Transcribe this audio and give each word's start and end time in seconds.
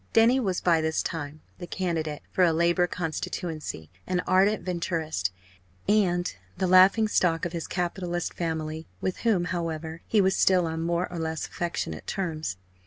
Denny 0.13 0.39
was 0.39 0.61
by 0.61 0.81
this 0.81 1.03
time 1.03 1.41
the 1.59 1.67
candidate 1.67 2.23
for 2.31 2.43
a 2.43 2.51
Labour 2.51 2.87
constituency, 2.87 3.91
an 4.07 4.21
ardent 4.25 4.63
Venturist, 4.65 5.29
and 5.87 6.35
the 6.57 6.65
laughing 6.65 7.07
stock 7.07 7.45
of 7.45 7.53
his 7.53 7.67
capitalist 7.67 8.33
family, 8.33 8.87
with 8.99 9.17
whom, 9.17 9.43
however, 9.53 10.01
he 10.07 10.19
was 10.19 10.35
still 10.35 10.65
on 10.65 10.81
more 10.81 11.07
or 11.13 11.19
less 11.19 11.45
affectionate 11.45 12.07
terms. 12.07 12.57